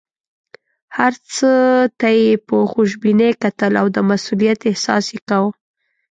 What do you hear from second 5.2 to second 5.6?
کاوه.